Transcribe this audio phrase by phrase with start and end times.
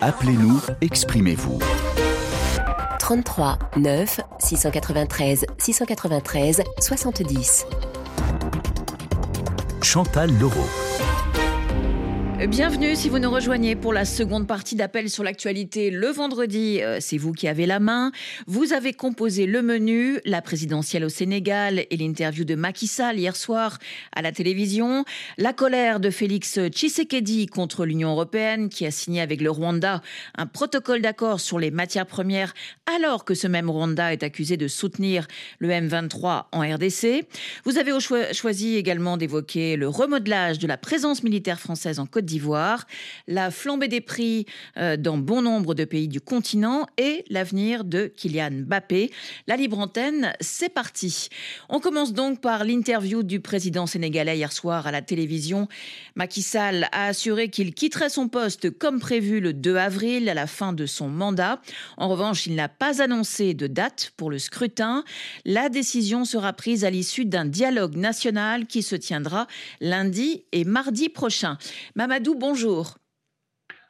[0.00, 1.58] Appelez-nous, exprimez-vous.
[2.98, 7.66] 33 9 693 693 70.
[9.82, 10.68] Chantal Leroux.
[12.44, 16.80] Bienvenue si vous nous rejoignez pour la seconde partie d'appel sur l'actualité le vendredi.
[16.82, 18.12] euh, C'est vous qui avez la main.
[18.46, 23.78] Vous avez composé le menu, la présidentielle au Sénégal et l'interview de Macky hier soir
[24.14, 25.06] à la télévision.
[25.38, 30.02] La colère de Félix Tshisekedi contre l'Union européenne qui a signé avec le Rwanda
[30.36, 32.52] un protocole d'accord sur les matières premières
[32.94, 35.26] alors que ce même Rwanda est accusé de soutenir
[35.58, 37.26] le M23 en RDC.
[37.64, 37.92] Vous avez
[38.34, 42.86] choisi également d'évoquer le remodelage de la présence militaire française en Côte d'Ivoire,
[43.26, 44.44] la flambée des prix
[44.76, 49.10] euh, dans bon nombre de pays du continent et l'avenir de Kylian Mbappé.
[49.46, 51.28] La libre antenne, c'est parti.
[51.68, 55.68] On commence donc par l'interview du président sénégalais hier soir à la télévision.
[56.14, 60.46] Macky Sall a assuré qu'il quitterait son poste comme prévu le 2 avril à la
[60.46, 61.60] fin de son mandat.
[61.96, 65.04] En revanche, il n'a pas annoncé de date pour le scrutin.
[65.44, 69.46] La décision sera prise à l'issue d'un dialogue national qui se tiendra
[69.80, 71.58] lundi et mardi prochain.
[72.16, 72.96] Mamadou, bonjour.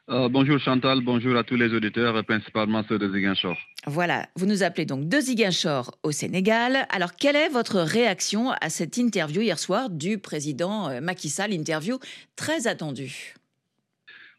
[0.09, 3.57] Euh, bonjour Chantal, bonjour à tous les auditeurs, principalement ceux de Ziguinchor.
[3.85, 6.87] Voilà, vous nous appelez donc de Ziguinchor au Sénégal.
[6.89, 11.53] Alors, quelle est votre réaction à cette interview hier soir du président euh, Macky Sall,
[11.53, 11.99] interview
[12.35, 13.33] très attendue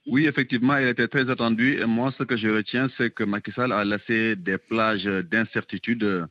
[0.06, 1.80] Oui, effectivement, il était très attendu.
[1.80, 6.26] Et moi, ce que je retiens, c'est que Macky Sall a laissé des plages d'incertitude.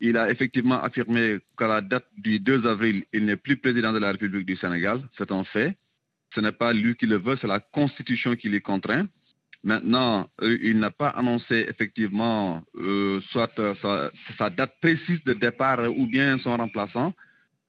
[0.00, 3.98] Il a effectivement affirmé qu'à la date du 2 avril, il n'est plus président de
[3.98, 5.02] la République du Sénégal.
[5.18, 5.76] C'est un fait.
[6.34, 9.06] Ce n'est pas lui qui le veut, c'est la Constitution qui les contraint.
[9.62, 15.80] Maintenant, euh, il n'a pas annoncé effectivement euh, soit euh, sa, date précise de départ
[15.96, 17.14] ou bien son remplaçant.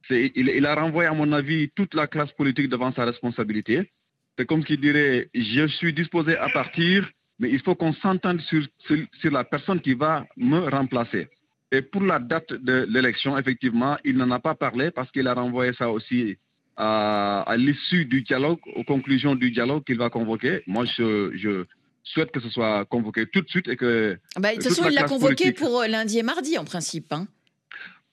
[0.10, 3.90] Il, a renvoyé, à mon avis, toute la classe politique devant sa responsabilité.
[4.38, 9.32] C'est comme qui dirait, je suis disposé à partir, mais il faut qu'on s'entende sur
[9.32, 11.28] la personne qui va me remplacer.
[11.72, 15.34] Et pour la date de l'élection, effectivement, il n'en a pas parlé parce qu'il a
[15.34, 16.38] renvoyé ça aussi
[16.78, 20.62] à, à l'issue du dialogue, aux conclusions du dialogue qu'il va convoquer.
[20.68, 21.66] Moi, je, je
[22.04, 24.90] souhaite que ce soit convoqué tout de suite et que bah, De toute façon, la
[24.90, 25.58] il l'a convoqué politique.
[25.58, 27.12] pour euh, lundi et mardi, en principe.
[27.14, 27.28] hein.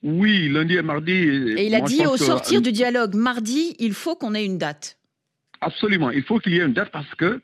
[0.01, 1.11] oui, lundi et mardi.
[1.11, 4.57] Et il a dit au que- sortir du dialogue mardi, il faut qu'on ait une
[4.57, 4.97] date.
[5.61, 7.41] Absolument, il faut qu'il y ait une date parce que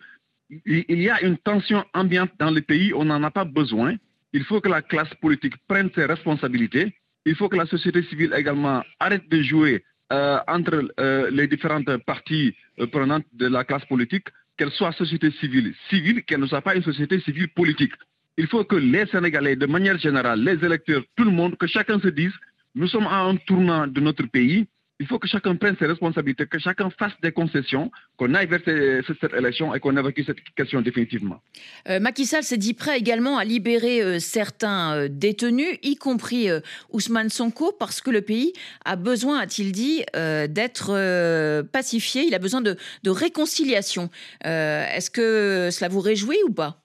[0.65, 3.95] il il y a une tension ambiante dans le pays, on n'en a pas besoin.
[4.33, 6.93] Il faut que la classe politique prenne ses responsabilités.
[7.25, 11.97] Il faut que la société civile également arrête de jouer euh, entre euh, les différentes
[11.97, 14.27] parties euh, prenantes de la classe politique,
[14.57, 17.93] qu'elle soit société civile civile, qu'elle ne soit pas une société civile politique.
[18.37, 21.99] Il faut que les Sénégalais, de manière générale, les électeurs, tout le monde, que chacun
[21.99, 22.33] se dise,
[22.75, 24.67] nous sommes à un tournant de notre pays.
[25.01, 28.59] Il faut que chacun prenne ses responsabilités, que chacun fasse des concessions, qu'on aille vers
[28.65, 31.41] ces- cette élection et qu'on évacue cette question définitivement.
[31.87, 36.49] Euh, Macky Sall s'est dit prêt également à libérer euh, certains euh, détenus, y compris
[36.49, 36.59] euh,
[36.91, 38.51] Ousmane Sonko, parce que le pays
[38.83, 42.23] a besoin, a-t-il dit, d'être pacifié.
[42.23, 44.09] Il a besoin de, de réconciliation.
[44.43, 46.83] Est-ce que cela vous réjouit ou pas?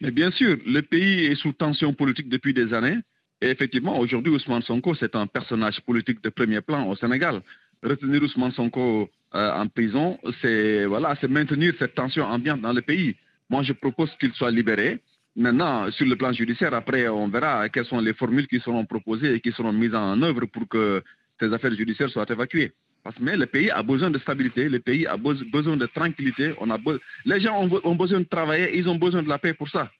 [0.00, 2.96] Mais bien sûr, le pays est sous tension politique depuis des années.
[3.42, 7.42] Et effectivement, aujourd'hui, Ousmane Sonko, c'est un personnage politique de premier plan au Sénégal.
[7.82, 13.14] Retenir Ousmane Sonko euh, en prison, c'est voilà, maintenir cette tension ambiante dans le pays.
[13.50, 15.00] Moi, je propose qu'il soit libéré.
[15.36, 19.34] Maintenant, sur le plan judiciaire, après, on verra quelles sont les formules qui seront proposées
[19.34, 21.02] et qui seront mises en œuvre pour que
[21.38, 22.72] ces affaires judiciaires soient évacuées.
[23.04, 26.54] Parce que le pays a besoin de stabilité, le pays a beso- besoin de tranquillité.
[26.58, 26.78] On a
[27.26, 29.90] les gens ont besoin de travailler, ils ont besoin de la paix pour ça.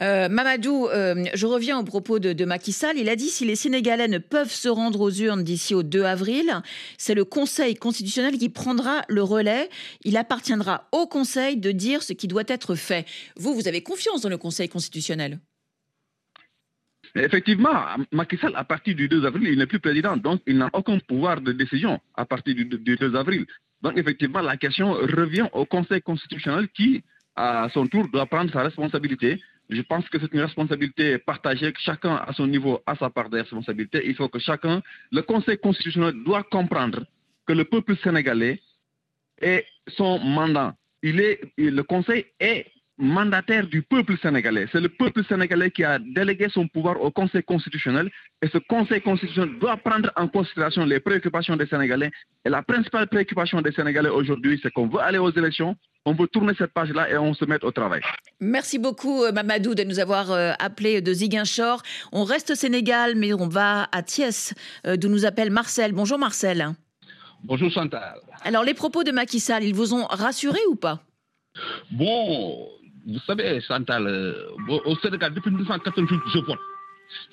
[0.00, 2.98] Euh, Mamadou, euh, je reviens au propos de, de Macky Sall.
[2.98, 6.04] Il a dit si les Sénégalais ne peuvent se rendre aux urnes d'ici au 2
[6.04, 6.52] avril,
[6.98, 9.68] c'est le Conseil constitutionnel qui prendra le relais.
[10.04, 13.06] Il appartiendra au Conseil de dire ce qui doit être fait.
[13.36, 15.40] Vous, vous avez confiance dans le Conseil constitutionnel?
[17.14, 17.74] Effectivement,
[18.12, 20.98] Macky Sall, à partir du 2 avril, il n'est plus président, donc il n'a aucun
[21.00, 23.46] pouvoir de décision à partir du 2 avril.
[23.82, 27.02] Donc effectivement, la question revient au Conseil constitutionnel qui,
[27.34, 29.40] à son tour, doit prendre sa responsabilité.
[29.70, 33.28] Je pense que c'est une responsabilité partagée, que chacun à son niveau a sa part
[33.28, 34.02] de responsabilité.
[34.06, 34.82] Il faut que chacun,
[35.12, 37.04] le Conseil constitutionnel doit comprendre
[37.46, 38.60] que le peuple sénégalais
[39.40, 40.74] est son mandat.
[41.02, 41.16] Il
[41.56, 42.66] le Conseil est
[42.98, 44.66] mandataire du peuple sénégalais.
[44.72, 48.10] C'est le peuple sénégalais qui a délégué son pouvoir au Conseil constitutionnel
[48.42, 52.10] et ce Conseil constitutionnel doit prendre en considération les préoccupations des Sénégalais.
[52.44, 56.26] Et la principale préoccupation des Sénégalais aujourd'hui, c'est qu'on veut aller aux élections, on veut
[56.26, 58.00] tourner cette page-là et on se met au travail.
[58.40, 61.82] Merci beaucoup euh, Mamadou de nous avoir euh, appelé de Ziguinchor.
[62.12, 64.54] On reste au Sénégal, mais on va à Thiès,
[64.86, 65.92] euh, d'où nous appelle Marcel.
[65.92, 66.68] Bonjour Marcel.
[67.44, 68.16] Bonjour Chantal.
[68.44, 71.00] Alors les propos de Macky Sall, ils vous ont rassuré ou pas?
[71.90, 72.68] Bon,
[73.06, 74.50] vous savez, Chantal, euh,
[74.84, 76.58] au Sénégal, depuis 1988, je vote.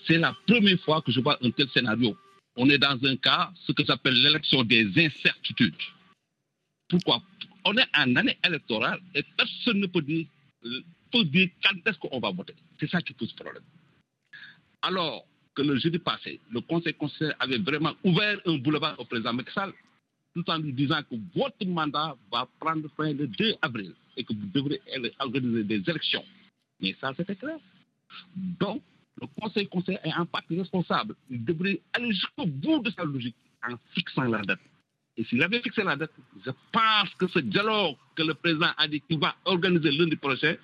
[0.08, 2.16] C'est la première fois que je vois un tel scénario.
[2.56, 5.76] On est dans un cas, ce que j'appelle l'élection des incertitudes.
[6.88, 7.22] Pourquoi?
[7.66, 10.26] On est en année électorale et personne ne peut dire,
[10.66, 10.82] euh,
[11.12, 12.56] quand est-ce qu'on va voter.
[12.80, 13.64] C'est ça qui pose problème.
[14.82, 15.26] Alors
[15.56, 19.74] que le jeudi passé, le Conseil constitutionnel avait vraiment ouvert un boulevard au président Mexal,
[20.36, 24.34] tout en lui disant que votre mandat va prendre fin le 2 avril et que
[24.34, 24.82] vous devrez
[25.20, 26.26] organiser des élections.
[26.82, 27.58] Mais ça, c'était clair.
[28.36, 28.82] Donc,
[29.22, 31.16] le Conseil conseil est en partie responsable.
[31.30, 34.60] Il devrait aller jusqu'au bout de sa logique en fixant la date.
[35.16, 36.12] Et s'il avait fixé la date,
[36.46, 40.56] je pense que ce dialogue que le président a dit qu'il va organiser lundi prochain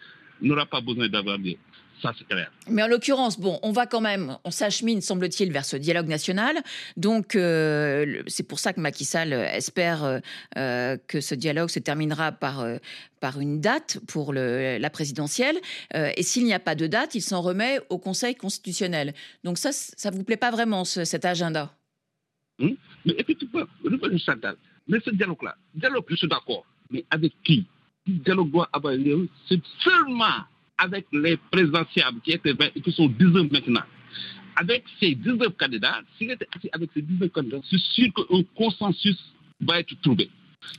[0.42, 1.56] n'aura pas besoin d'avoir lieu.
[2.02, 2.52] Ça, c'est clair.
[2.68, 6.56] Mais en l'occurrence, bon, on va quand même, on s'achemine, semble-t-il, vers ce dialogue national.
[6.98, 10.20] Donc, euh, c'est pour ça que Macky Sall espère
[10.58, 12.78] euh, que ce dialogue se terminera par, euh,
[13.20, 15.58] par une date pour le, la présidentielle.
[15.94, 19.14] et s'il n'y a pas de date, il s'en remet au Conseil constitutionnel.
[19.44, 21.72] Donc ça, ça vous plaît pas vraiment, cet agenda?
[22.60, 22.76] Hum?
[23.06, 23.66] Mais effectivement,
[24.88, 26.66] mais ce dialogue-là, dialogue, je suis d'accord.
[26.90, 27.66] Mais avec qui?
[28.08, 30.44] Le dialogue doit avoir lieu, c'est seulement
[30.78, 33.84] avec les présidentiables qui, étaient, qui sont 19 maintenant,
[34.56, 39.18] avec ces 19 candidats, s'il était assis avec ces 19 candidats, c'est sûr qu'un consensus
[39.62, 40.30] va être trouvé.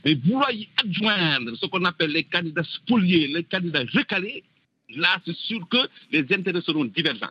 [0.05, 4.45] Mais vouloir y adjoindre ce qu'on appelle les candidats spoliés, les candidats recalés,
[4.91, 7.31] là, c'est sûr que les intérêts seront divergents.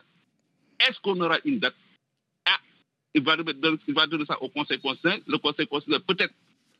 [0.80, 1.74] Est-ce qu'on aura une date?
[2.46, 2.58] Ah,
[3.14, 5.22] il va, donner, ça au Conseil constitutionnel.
[5.26, 6.34] Le Conseil constitutionnel, peut-être,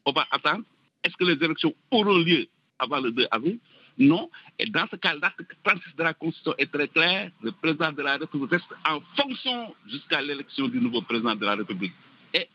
[0.05, 0.64] on va attendre.
[1.05, 2.46] Est-ce que les élections auront lieu
[2.78, 3.58] avant le 2 avril?
[3.99, 4.31] Non.
[4.59, 7.31] Et dans ce cas, l'article 36 de la Constitution est très clair.
[7.43, 11.56] Le président de la République reste en fonction jusqu'à l'élection du nouveau président de la
[11.56, 11.93] République.
[12.35, 12.49] Et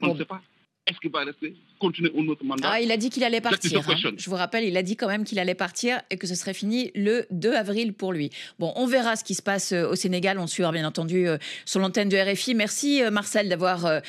[0.00, 0.42] on ne sait pas.
[0.88, 2.70] Est-ce qu'il va rester, continuer un autre mandat?
[2.72, 3.80] Ah, il a dit qu'il allait partir.
[3.86, 4.12] Hein.
[4.16, 6.54] Je vous rappelle, il a dit quand même qu'il allait partir et que ce serait
[6.54, 8.30] fini le 2 avril pour lui.
[8.58, 10.38] Bon, on verra ce qui se passe euh, au Sénégal.
[10.38, 11.36] On suivra bien entendu euh,
[11.66, 12.54] sur l'antenne de RFI.
[12.54, 14.00] Merci euh, Marcel d'avoir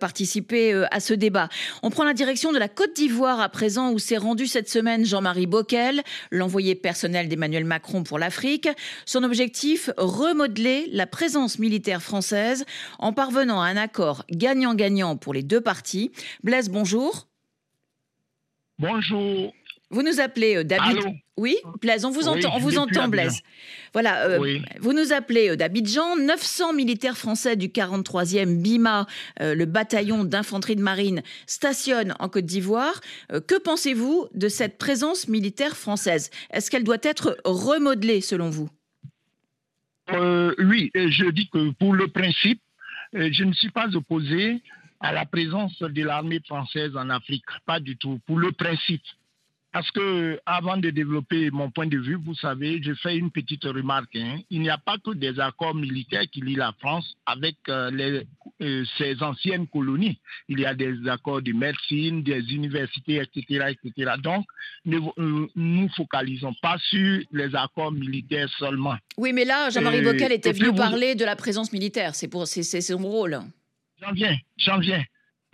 [0.00, 1.48] participé à ce débat.
[1.82, 5.04] On prend la direction de la Côte d'Ivoire à présent où s'est rendu cette semaine
[5.04, 8.68] Jean-Marie Bockel, l'envoyé personnel d'Emmanuel Macron pour l'Afrique.
[9.06, 12.64] Son objectif, remodeler la présence militaire française
[12.98, 16.10] en parvenant à un accord gagnant-gagnant pour les deux parties.
[16.42, 17.28] Blaise, bonjour.
[18.78, 19.52] Bonjour.
[19.90, 21.14] Vous nous appelez euh, d'Abidjan.
[21.36, 23.42] Oui, Blaise, on vous entend, on vous entend, Blaise.
[23.92, 26.16] Voilà, euh, vous nous appelez euh, d'Abidjan.
[26.16, 29.06] 900 militaires français du 43e BIMA,
[29.40, 33.00] le bataillon d'infanterie de marine, stationnent en Côte d'Ivoire.
[33.30, 36.30] que pensez-vous de cette présence militaire française?
[36.50, 38.68] Est-ce qu'elle doit être remodelée selon vous?
[40.10, 42.60] Oui, je dis que pour le principe,
[43.12, 44.60] je ne suis pas opposé
[45.04, 47.44] à la présence de l'armée française en Afrique.
[47.66, 48.20] Pas du tout.
[48.26, 49.02] Pour le principe.
[49.70, 53.64] Parce que avant de développer mon point de vue, vous savez, je fais une petite
[53.64, 54.16] remarque.
[54.16, 54.38] Hein.
[54.48, 58.22] Il n'y a pas que des accords militaires qui lient la France avec euh, les,
[58.62, 60.18] euh, ses anciennes colonies.
[60.48, 64.12] Il y a des accords de médecine, des universités, etc., etc.
[64.22, 64.46] Donc,
[64.86, 68.94] ne euh, nous focalisons pas sur les accords militaires seulement.
[69.18, 72.14] Oui, mais là, Jean-Marie Bockel était venu parler de la présence militaire.
[72.14, 73.40] C'est pour, c'est son rôle.
[74.04, 75.04] J'en viens, j'en viens.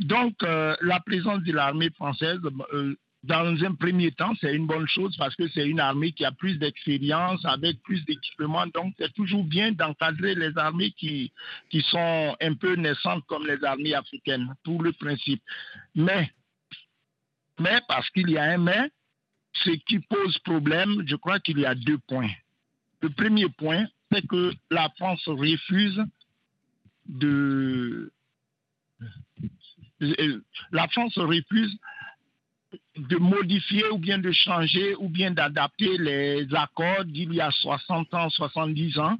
[0.01, 2.41] Donc, euh, la présence de l'armée française,
[2.73, 6.25] euh, dans un premier temps, c'est une bonne chose parce que c'est une armée qui
[6.25, 8.67] a plus d'expérience, avec plus d'équipement.
[8.69, 11.33] Donc, c'est toujours bien d'encadrer les armées qui,
[11.69, 15.43] qui sont un peu naissantes comme les armées africaines, pour le principe.
[15.95, 16.31] Mais,
[17.59, 18.91] mais parce qu'il y a un mais,
[19.53, 22.31] ce qui pose problème, je crois qu'il y a deux points.
[23.03, 26.03] Le premier point, c'est que la France refuse
[27.07, 28.11] de
[30.73, 31.77] la France refuse
[32.97, 38.15] de modifier ou bien de changer ou bien d'adapter les accords d'il y a 60
[38.15, 39.17] ans, 70 ans.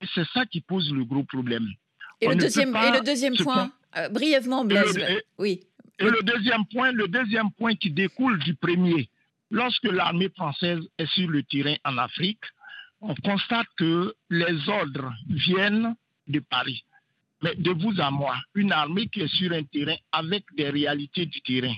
[0.00, 1.66] Et c'est ça qui pose le gros problème.
[2.20, 4.98] Et, le deuxième, et le deuxième, point, euh, brièvement, Blaise.
[5.38, 5.60] oui.
[5.98, 9.08] Et le deuxième point, le deuxième point qui découle du premier,
[9.50, 12.42] lorsque l'armée française est sur le terrain en Afrique,
[13.00, 15.94] on constate que les ordres viennent
[16.28, 16.84] de Paris.
[17.42, 21.26] Mais de vous à moi, une armée qui est sur un terrain avec des réalités
[21.26, 21.74] du terrain.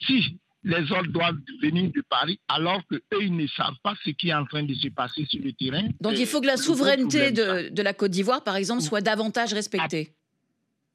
[0.00, 4.30] Si les ordres doivent venir de Paris alors qu'eux, ils ne savent pas ce qui
[4.30, 5.88] est en train de se passer sur le terrain.
[6.00, 9.52] Donc il faut que la souveraineté de, de, la Côte d'Ivoire, par exemple, soit davantage
[9.52, 10.14] respectée.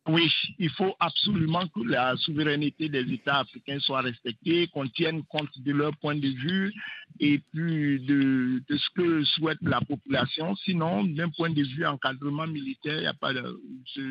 [0.07, 5.49] Oui, il faut absolument que la souveraineté des États africains soit respectée, qu'on tienne compte
[5.59, 6.73] de leur point de vue
[7.19, 10.55] et puis de, ce que souhaite la population.
[10.55, 14.01] Sinon, d'un point de vue encadrement militaire, a pas je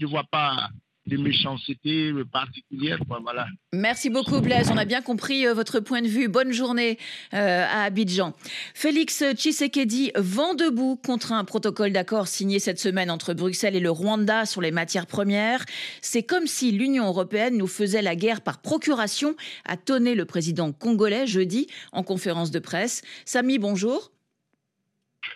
[0.00, 0.70] ne vois pas
[1.06, 2.98] de méchanceté particulière.
[3.22, 3.46] Voilà.
[3.72, 6.28] Merci beaucoup Blaise, on a bien compris euh, votre point de vue.
[6.28, 6.98] Bonne journée
[7.34, 8.32] euh, à Abidjan.
[8.74, 13.90] Félix Tshisekedi vent debout contre un protocole d'accord signé cette semaine entre Bruxelles et le
[13.90, 15.64] Rwanda sur les matières premières.
[16.00, 20.72] C'est comme si l'Union européenne nous faisait la guerre par procuration, a tonné le président
[20.72, 23.02] congolais jeudi en conférence de presse.
[23.24, 24.13] Samy, bonjour.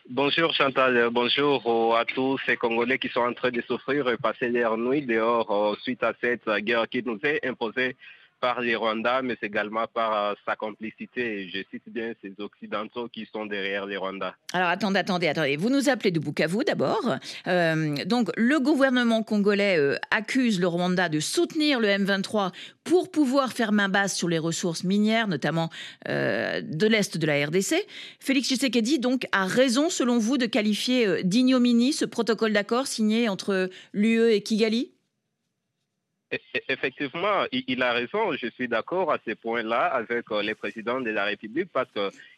[0.08, 4.48] Bonjour Chantal, bonjour à tous ces Congolais qui sont en train de souffrir et passer
[4.48, 7.96] leur nuit dehors euh, suite à cette guerre qui nous est imposée
[8.40, 11.48] par les Rwandais, mais également par euh, sa complicité.
[11.48, 14.32] Je cite bien ces Occidentaux qui sont derrière les Rwandais.
[14.52, 15.56] Alors attendez, attendez, attendez.
[15.56, 17.16] Vous nous appelez de Bukavu d'abord.
[17.46, 22.52] Euh, donc le gouvernement congolais euh, accuse le Rwanda de soutenir le M23
[22.84, 25.68] pour pouvoir faire main basse sur les ressources minières, notamment
[26.06, 27.74] de l'Est de la RDC.
[28.18, 33.68] Félix Tshisekedi donc a raison, selon vous, de qualifier d'ignominie ce protocole d'accord signé entre
[33.92, 34.92] l'UE et Kigali?
[36.68, 38.32] Effectivement, il a raison.
[38.32, 41.88] Je suis d'accord à ce point-là avec euh, les présidents de la République parce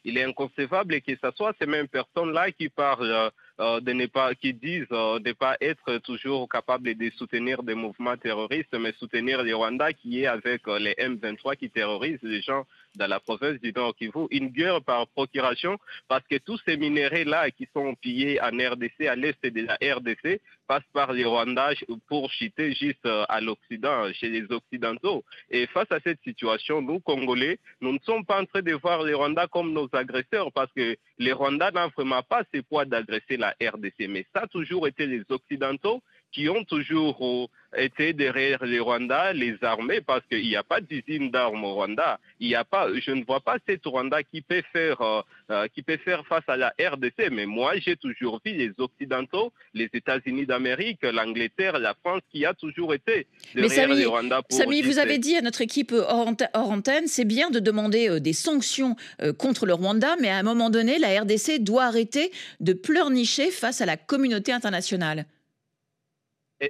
[0.03, 3.31] qu'il est inconcevable que ce soit ces mêmes personnes-là qui parlent euh,
[3.61, 7.75] euh, de ne pas, qui disent de ne pas être toujours capables de soutenir des
[7.75, 12.65] mouvements terroristes, mais soutenir les Rwandais qui est avec les M23 qui terrorisent les gens
[12.97, 14.27] dans la province du Nord Kivu.
[14.31, 15.79] Une guerre par procuration
[16.09, 20.41] parce que tous ces minéraux-là qui sont pillés en RDC, à l'est de la RDC,
[20.67, 21.77] passent par les Rwandais
[22.09, 25.25] pour chiter juste à l'Occident, chez les Occidentaux.
[25.51, 29.03] Et face à cette situation, nous, Congolais, nous ne sommes pas en train de voir
[29.03, 33.37] les Rwandais comme nos agresseurs parce que les Rwandais n'ont vraiment pas ce poids d'agresser
[33.37, 34.09] la RDC.
[34.09, 39.57] Mais ça a toujours été les Occidentaux qui ont toujours été derrière les Rwandais, les
[39.63, 42.19] armées, parce qu'il n'y a pas d'usine d'armes au Rwanda.
[42.41, 45.69] Il y a pas, je ne vois pas cette Rwanda qui peut faire, euh, euh,
[45.69, 47.31] qui peut faire face à la RDC.
[47.31, 52.55] Mais moi, j'ai toujours vu les Occidentaux, les États-Unis d'Amérique, l'Angleterre, la France, qui a
[52.55, 54.37] toujours été derrière les Rwandais.
[54.49, 58.21] Pour Samy, vous avez dit à notre équipe hors antenne, c'est bien de demander euh,
[58.21, 58.97] des sanctions
[59.39, 63.81] contre le Rwanda, mais à un moment donné, la RDC doit arrêter de pleurnicher face
[63.81, 65.27] à la communauté internationale.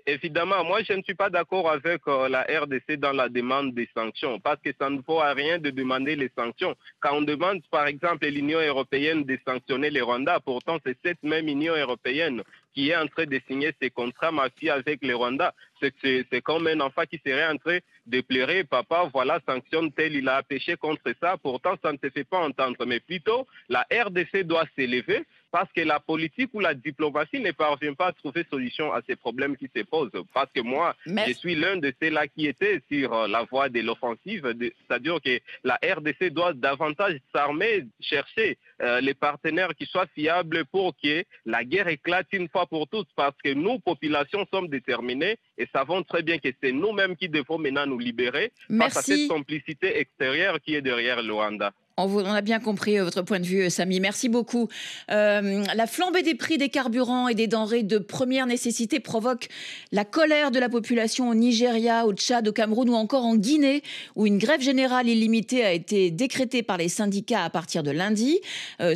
[0.06, 3.88] Évidemment, moi je ne suis pas d'accord avec euh, la RDC dans la demande des
[3.92, 6.76] sanctions parce que ça ne vaut à rien de demander les sanctions.
[7.00, 11.48] Quand on demande par exemple l'Union européenne de sanctionner les Rwandais, pourtant c'est cette même
[11.48, 15.50] Union européenne qui est en train de signer ces contrats mafia avec les Rwandais.
[15.80, 20.28] C'est comme un enfant qui serait en train de pleurer, papa, voilà, sanctionne tel, il
[20.28, 22.84] a péché contre ça, pourtant ça ne se fait pas entendre.
[22.86, 27.94] Mais plutôt, la RDC doit s'élever parce que la politique ou la diplomatie ne parvient
[27.94, 30.10] pas à trouver solution à ces problèmes qui se posent.
[30.32, 33.80] Parce que moi, je suis l'un de ceux-là qui étaient sur euh, la voie de
[33.80, 40.64] l'offensive, c'est-à-dire que la RDC doit davantage s'armer, chercher euh, les partenaires qui soient fiables
[40.66, 45.38] pour que la guerre éclate une fois pour toutes, parce que nous, populations, sommes déterminés
[45.58, 49.28] et savons très bien que c'est nous-mêmes qui devons maintenant nous libérer face à cette
[49.28, 51.72] complicité extérieure qui est derrière le Rwanda.
[52.04, 54.00] On, a bien compris euh, votre point de vue, euh, Samy.
[54.00, 54.68] Merci beaucoup.
[55.10, 59.48] Euh, la flambée des prix des carburants et des denrées de première nécessité provoque
[59.92, 63.82] la colère de la population au Nigeria, au Tchad, au Cameroun ou encore en Guinée,
[64.16, 68.38] où une grève générale illimitée a été décrétée par les syndicats à partir de lundi.
[68.80, 68.94] Euh,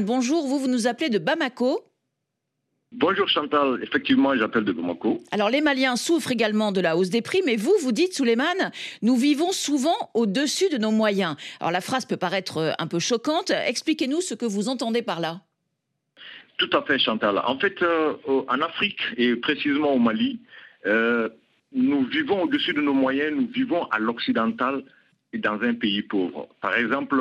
[0.00, 0.46] bonjour.
[0.46, 1.85] Vous, vous nous appelez de Bamako.
[2.92, 5.20] Bonjour Chantal, effectivement j'appelle de Bamako.
[5.32, 8.70] Alors les Maliens souffrent également de la hausse des prix, mais vous, vous dites Souleymane,
[9.02, 11.34] nous vivons souvent au-dessus de nos moyens.
[11.58, 15.18] Alors la phrase peut paraître euh, un peu choquante, expliquez-nous ce que vous entendez par
[15.18, 15.40] là.
[16.58, 17.38] Tout à fait Chantal.
[17.44, 20.40] En fait, euh, en Afrique et précisément au Mali,
[20.86, 21.28] euh,
[21.72, 24.84] nous vivons au-dessus de nos moyens, nous vivons à l'occidental
[25.32, 26.48] et dans un pays pauvre.
[26.60, 27.20] Par exemple,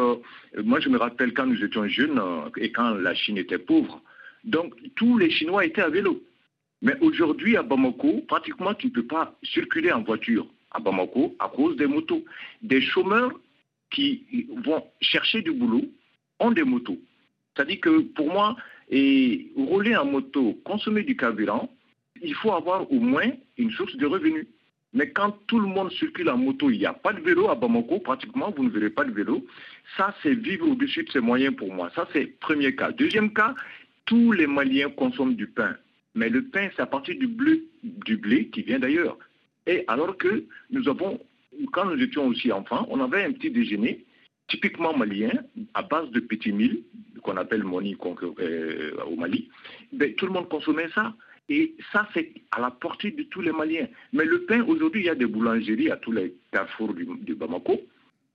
[0.63, 2.21] moi je me rappelle quand nous étions jeunes
[2.57, 4.03] et quand la Chine était pauvre,
[4.45, 6.23] donc, tous les Chinois étaient à vélo.
[6.81, 11.49] Mais aujourd'hui, à Bamako, pratiquement, tu ne peux pas circuler en voiture à Bamako à
[11.49, 12.23] cause des motos.
[12.61, 13.31] Des chômeurs
[13.91, 15.85] qui vont chercher du boulot
[16.39, 16.99] ont des motos.
[17.55, 18.55] C'est-à-dire que pour moi,
[18.91, 21.71] rouler en moto, consommer du carburant,
[22.21, 24.47] il faut avoir au moins une source de revenus.
[24.93, 27.55] Mais quand tout le monde circule en moto, il n'y a pas de vélo à
[27.55, 29.45] Bamako, pratiquement, vous ne verrez pas de vélo.
[29.97, 31.89] Ça, c'est vivre au-dessus de ses moyens pour moi.
[31.95, 32.91] Ça, c'est premier cas.
[32.91, 33.55] Deuxième cas,
[34.05, 35.75] tous les Maliens consomment du pain.
[36.13, 39.17] Mais le pain, c'est à partir du blé, du blé qui vient d'ailleurs.
[39.67, 41.19] Et alors que nous avons,
[41.73, 44.05] quand nous étions aussi enfants, on avait un petit déjeuner
[44.47, 45.31] typiquement malien,
[45.73, 46.83] à base de petits mille,
[47.23, 47.97] qu'on appelle moni
[48.39, 49.49] euh, au Mali.
[49.91, 51.13] Ben, tout le monde consommait ça.
[51.49, 53.87] Et ça, c'est à la portée de tous les Maliens.
[54.13, 57.35] Mais le pain, aujourd'hui, il y a des boulangeries à tous les carrefours du, du
[57.35, 57.81] Bamako.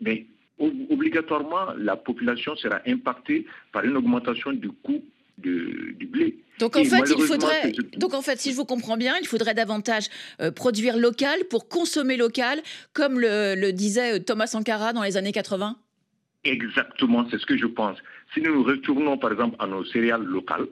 [0.00, 0.26] Mais
[0.58, 5.02] obligatoirement, la population sera impactée par une augmentation du coût
[5.40, 6.38] du blé.
[6.60, 9.54] Donc en, fait, il faudrait, donc en fait, si je vous comprends bien, il faudrait
[9.54, 10.08] davantage
[10.42, 12.60] euh, produire local pour consommer local,
[12.92, 15.76] comme le, disait euh, Thomas Sankara dans les années 80
[16.44, 17.96] Exactement, c'est ce que je pense.
[18.34, 20.66] Si nous retournons par exemple à nos céréales locales,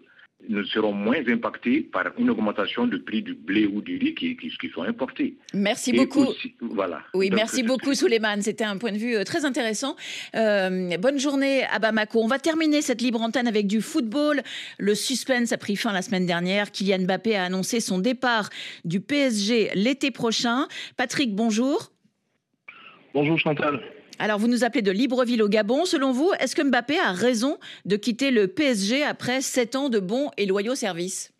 [0.48, 4.36] nous serons moins impactés par une augmentation du prix du blé ou du riz qui,
[4.36, 5.36] qui, sont importés.
[5.52, 6.26] Merci beaucoup.
[6.60, 7.02] voilà.
[7.12, 8.42] Oui, merci beaucoup Souleymane.
[8.42, 9.96] C'était un point de vue euh, très intéressant.
[10.36, 12.22] Euh, bonne journée à Bamako.
[12.22, 14.42] On va terminer cette libre antenne avec du football.
[14.78, 16.70] Le suspense a pris fin la semaine dernière.
[16.70, 18.48] Kylian Mbappé a annoncé son départ
[18.84, 20.68] du PSG l'été prochain.
[20.96, 21.90] Patrick, bonjour.
[23.12, 23.80] Bonjour Chantal.
[24.20, 25.84] Alors, vous nous appelez de Libreville au Gabon.
[25.84, 30.00] Selon vous, est-ce que Mbappé a raison de quitter le PSG après sept ans de
[30.00, 31.32] bons et loyaux services?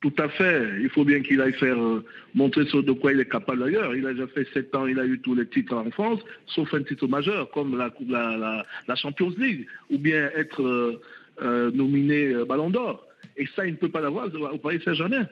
[0.00, 0.80] Tout à fait.
[0.80, 3.94] Il faut bien qu'il aille faire euh, montrer ce de quoi il est capable d'ailleurs.
[3.94, 6.72] Il a déjà fait sept ans, il a eu tous les titres en France, sauf
[6.72, 11.00] un titre majeur comme la, la, la, Champions League, ou bien être euh,
[11.42, 13.04] euh, nominé Ballon d'Or.
[13.36, 15.26] Et ça, il ne peut pas l'avoir au Paris Saint-Germain.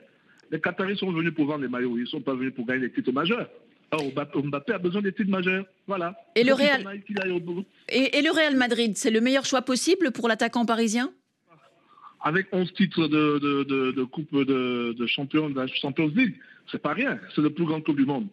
[0.51, 2.87] Les Qataris sont venus pour vendre des maillots, ils ne sont pas venus pour gagner
[2.87, 3.49] des titres majeurs.
[3.91, 5.65] Alors, Mbappé a besoin d'études majeures.
[5.87, 6.15] Voilà.
[6.35, 6.83] Et le, Real...
[7.89, 11.11] Et, le Real Madrid, c'est le meilleur choix possible pour l'attaquant parisien?
[12.21, 16.35] Avec 11 titres de, Coupe de, de la Champions League,
[16.69, 17.19] c'est pas rien.
[17.33, 18.27] C'est le plus grand club du monde.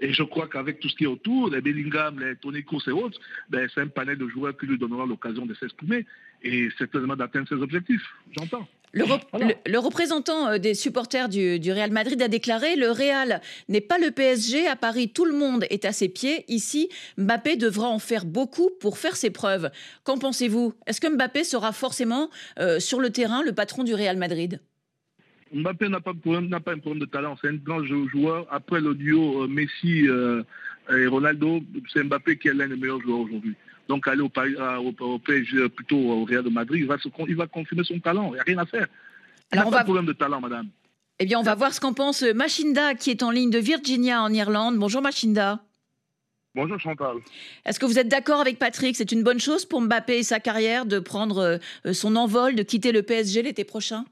[0.00, 2.90] Et je crois qu'avec tout ce qui est autour, les Bellingham, les Tony Kroos et
[2.90, 6.06] autres, ben, c'est un panel de joueurs qui lui donnera l'occasion de s'exprimer
[6.42, 8.06] et certainement d'atteindre ses objectifs.
[8.36, 8.66] J'entends.
[8.92, 14.10] Le, représentant euh, des supporters du, Real Madrid a déclaré Le Real n'est pas le
[14.10, 14.66] PSG.
[14.66, 16.44] À Paris, tout le monde est à ses pieds.
[16.48, 19.70] Ici, Mbappé devra en faire beaucoup pour faire ses preuves.
[20.02, 20.74] Qu'en pensez-vous?
[20.86, 24.60] Est-ce que Mbappé sera forcément euh, sur le terrain le patron du Real Madrid?
[25.52, 27.36] Mbappé n'a pas, pas, un problème de talent.
[27.40, 28.46] C'est un grand joueur.
[28.50, 30.06] Après le duo euh, Messi
[30.90, 31.60] et Ronaldo,
[31.92, 33.54] c'est Mbappé qui est l'un des meilleurs joueurs aujourd'hui.
[33.88, 37.98] Donc aller au, PSG, plutôt au Real de Madrid, il va, il va confirmer son
[37.98, 38.30] talent.
[38.30, 38.86] Il n'y a rien à faire.
[39.52, 40.68] Il n'a pas de problème de talent, madame.
[41.18, 44.22] Eh bien, on va voir ce qu'en pense Machinda, qui est en ligne de Virginia,
[44.22, 44.76] en Irlande.
[44.78, 45.60] Bonjour, Machinda.
[46.54, 47.16] Bonjour, Chantal.
[47.64, 48.96] Est-ce que vous êtes d'accord avec Patrick?
[48.96, 52.62] C'est une bonne chose pour Mbappé et sa carrière de prendre euh, son envol, de
[52.62, 54.04] quitter le PSG l'été prochain?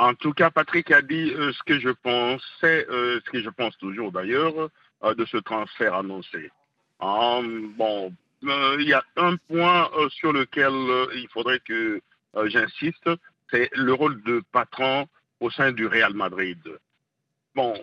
[0.00, 3.42] En tout cas, Patrick a dit euh, ce que je pense, c'est euh, ce que
[3.42, 4.70] je pense toujours d'ailleurs,
[5.02, 6.50] de ce transfert annoncé.
[6.98, 8.10] bon,
[8.44, 12.00] euh, il y a un point euh, sur lequel euh, il faudrait que
[12.46, 13.10] j'insiste,
[13.50, 15.06] c'est le rôle de patron
[15.40, 16.58] au sein du Real Madrid.
[17.54, 17.74] Bon,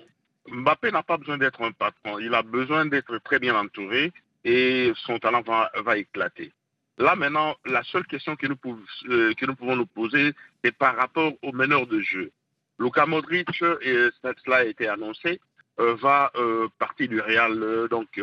[0.47, 4.11] Mbappé n'a pas besoin d'être un patron, il a besoin d'être très bien entouré
[4.43, 6.51] et son talent va, éclater.
[6.97, 10.33] Là maintenant, la seule question que nous, pouvons, que nous poser,
[10.63, 12.31] c'est par rapport au meneur de jeu.
[12.79, 13.49] Luka Modric,
[13.81, 15.39] et cela a été annoncé,
[15.77, 16.31] va
[16.79, 18.19] partir du Real donc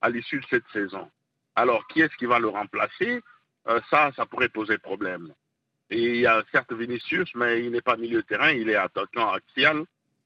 [0.00, 1.10] à l'issue de cette saison.
[1.56, 3.22] Alors, qui est-ce qui va le remplacer?
[3.68, 5.32] Euh, Ça, ça pourrait poser problème.
[5.90, 8.76] Et il y a certes Vinicius, mais il n'est pas milieu de terrain, il est
[8.76, 9.84] attaquant axial.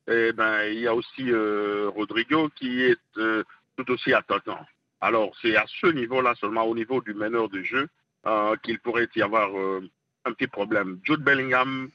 [0.09, 3.45] Et ben, il y a aussi euh, Rodrigo qui est euh,
[3.77, 4.65] tout aussi attaquant.
[5.01, 7.89] Alors, c'est à ce niveau-là seulement, au niveau du meneur de jeu,
[8.63, 9.51] qu'il pourrait y avoir
[10.25, 11.01] un petit problème.
[11.05, 11.89] Jude Bellingham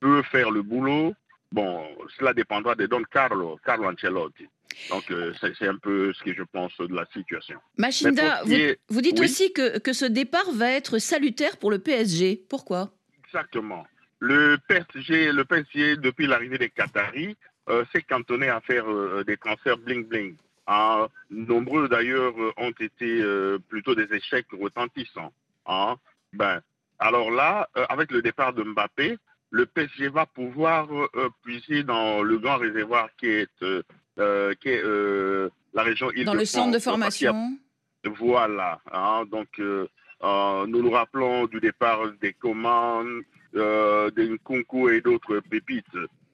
[0.00, 1.14] peut faire le boulot.
[1.52, 1.86] Bon,
[2.18, 4.46] cela dépendra de Don Carlo, Carlo Ancelotti.
[4.90, 7.58] Donc, euh, c'est un peu ce que je pense de la situation.
[7.78, 8.42] Machinda,
[8.88, 12.44] vous, dites aussi que, que, ce départ va être salutaire pour le PSG.
[12.48, 12.90] Pourquoi?
[13.24, 13.86] Exactement.
[14.18, 17.36] Le PSG, le PSG depuis l'arrivée des Qataris,
[17.68, 20.34] euh, s'est cantonné à faire euh, des transferts bling-bling.
[20.66, 23.22] Ah, nombreux d'ailleurs ont été
[23.68, 25.32] plutôt des échecs retentissants.
[25.66, 25.96] Hein.
[26.32, 26.60] Ben,
[26.98, 29.16] alors là, avec le départ de Mbappé,
[29.50, 30.88] le PSG va pouvoir
[31.42, 33.64] puiser dans le grand réservoir qui est
[34.18, 37.58] euh, qui est euh, la région Dans le centre de formation.
[38.18, 38.80] Voilà.
[38.90, 39.86] Hein, donc, euh,
[40.22, 45.84] nous nous rappelons du départ des commandes, des concours et d'autres pépites.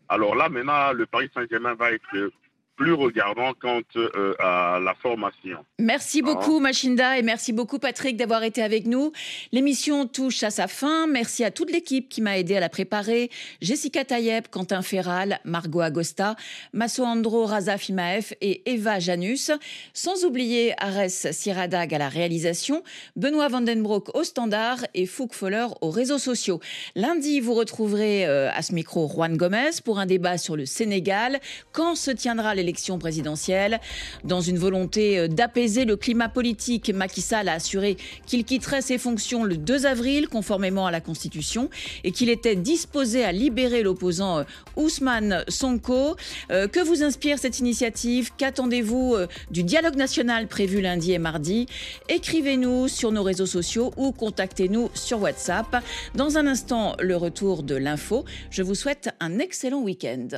[0.08, 2.30] Alors là, maintenant, le Paris Saint-Germain va être
[2.76, 5.64] plus regardant quant euh, à la formation.
[5.78, 6.32] Merci ah.
[6.32, 9.12] beaucoup Machinda et merci beaucoup Patrick d'avoir été avec nous.
[9.52, 11.06] L'émission touche à sa fin.
[11.06, 13.30] Merci à toute l'équipe qui m'a aidé à la préparer.
[13.60, 16.36] Jessica Tayeb, Quentin Ferral, Margot Agosta,
[16.72, 19.50] Masso Andro, Raza Fimaef et Eva Janus.
[19.92, 22.82] Sans oublier Ares Siradag à la réalisation,
[23.16, 26.60] Benoît Vandenbroek au standard et Fouk Foller aux réseaux sociaux.
[26.96, 31.40] Lundi, vous retrouverez euh, à ce micro Juan Gomez pour un débat sur le Sénégal.
[31.72, 33.80] Quand se tiendra les l'élection présidentielle.
[34.24, 37.96] Dans une volonté euh, d'apaiser le climat politique, Macky Sall a assuré
[38.26, 41.68] qu'il quitterait ses fonctions le 2 avril, conformément à la Constitution,
[42.04, 44.44] et qu'il était disposé à libérer l'opposant euh,
[44.76, 46.16] Ousmane Sonko.
[46.50, 48.30] Euh, que vous inspire cette initiative?
[48.36, 49.16] Qu'attendez-vous
[49.50, 51.66] du dialogue national prévu lundi et mardi?
[52.08, 55.82] Écrivez-nous sur nos réseaux sociaux ou contactez-nous sur WhatsApp.
[56.14, 58.24] Dans un instant, le retour de l'info.
[58.50, 60.28] Je vous souhaite un excellent week-end.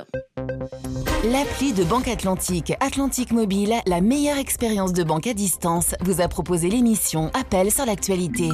[1.25, 6.29] L'appli de Banque Atlantique, Atlantique Mobile, la meilleure expérience de banque à distance, vous a
[6.29, 8.51] proposé l'émission Appel sur l'actualité.